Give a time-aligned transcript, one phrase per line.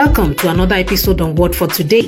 [0.00, 2.02] Welcome to another episode on Word for Today.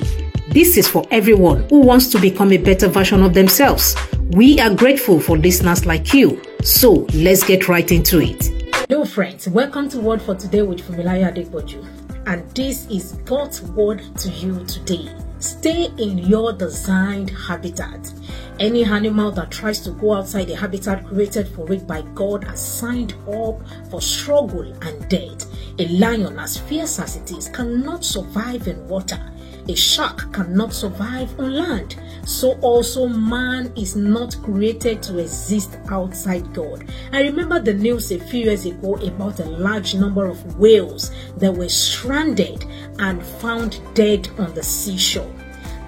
[0.46, 3.96] This is for everyone who wants to become a better version of themselves.
[4.28, 6.40] We are grateful for listeners like you.
[6.62, 8.44] So let's get right into it.
[8.88, 9.48] Hello, friends.
[9.48, 11.84] Welcome to Word for Today with Fumilayo Adegboju.
[12.28, 15.12] And this is God's word to you today.
[15.40, 18.12] Stay in your designed habitat.
[18.60, 22.64] Any animal that tries to go outside the habitat created for it by God has
[22.64, 23.58] signed up
[23.90, 25.49] for struggle and death.
[25.80, 29.18] A lion, as fierce as it is, cannot survive in water.
[29.66, 31.96] A shark cannot survive on land.
[32.26, 36.84] So also man is not created to exist outside God.
[37.12, 41.54] I remember the news a few years ago about a large number of whales that
[41.54, 42.62] were stranded
[42.98, 45.34] and found dead on the seashore.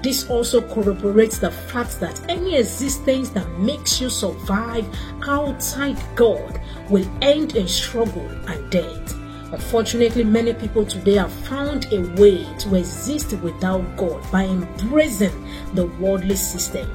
[0.02, 4.86] This also corroborates the fact that any existence that makes you survive
[5.28, 9.21] outside God will end in struggle and death.
[9.52, 15.86] Unfortunately, many people today have found a way to exist without God by embracing the
[16.00, 16.90] worldly system.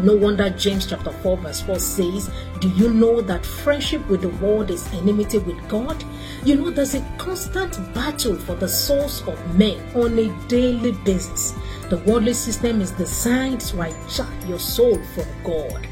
[0.00, 4.28] No wonder James chapter 4 verse 4 says, Do you know that friendship with the
[4.28, 6.04] world is enmity with God?
[6.44, 11.54] You know there's a constant battle for the souls of men on a daily basis.
[11.88, 15.88] The worldly system is designed to hijack your soul from God.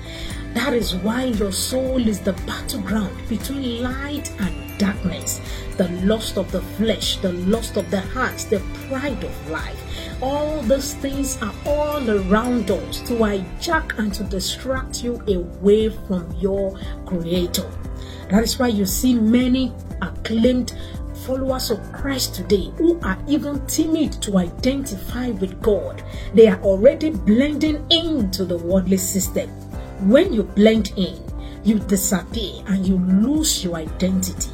[0.52, 5.40] That is why your soul is the battleground between light and darkness,
[5.76, 9.82] the lust of the flesh, the lust of the heart, the pride of life.
[10.22, 16.30] All those things are all around us to hijack and to distract you away from
[16.38, 17.70] your Creator.
[18.30, 20.74] That is why you see many acclaimed
[21.26, 26.02] followers of Christ today who are even timid to identify with God.
[26.34, 29.50] They are already blending into the worldly system.
[30.08, 31.22] When you blend in,
[31.64, 34.50] you disappear and you lose your identity.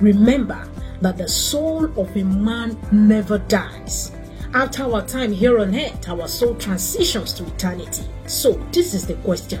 [0.00, 0.66] Remember
[1.02, 4.12] that the soul of a man never dies.
[4.54, 8.04] After our time here on earth, our soul transitions to eternity.
[8.26, 9.60] So, this is the question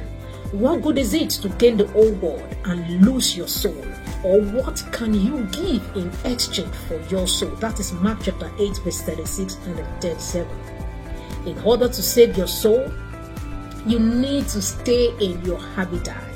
[0.52, 3.84] What good is it to gain the whole world and lose your soul?
[4.24, 7.50] Or what can you give in exchange for your soul?
[7.56, 10.48] That is Mark chapter 8, verse 36 and 37.
[11.46, 12.90] In order to save your soul,
[13.86, 16.29] you need to stay in your habitat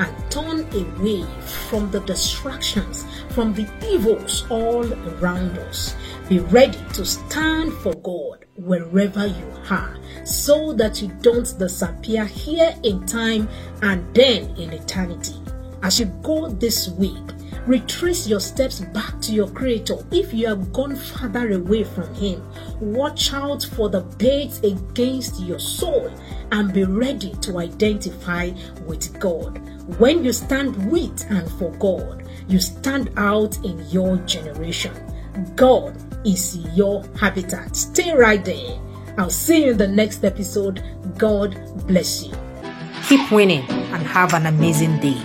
[0.00, 1.24] and turn away
[1.68, 5.94] from the distractions, from the evils all around us.
[6.28, 12.74] Be ready to stand for God wherever you are so that you don't disappear here
[12.82, 13.48] in time
[13.82, 15.36] and then in eternity.
[15.82, 17.16] As you go this week,
[17.66, 19.96] retrace your steps back to your Creator.
[20.10, 22.42] If you have gone further away from Him,
[22.80, 26.12] watch out for the baits against your soul
[26.52, 28.50] and be ready to identify
[28.86, 29.58] with God.
[29.98, 34.92] When you stand with and for God, you stand out in your generation.
[35.56, 35.96] God
[36.26, 37.76] is your habitat.
[37.76, 38.78] Stay right there.
[39.18, 40.82] I'll see you in the next episode.
[41.18, 41.56] God
[41.86, 42.32] bless you.
[43.06, 45.20] Keep winning and have an amazing day.